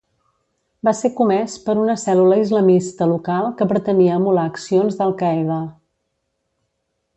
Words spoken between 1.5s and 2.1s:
per una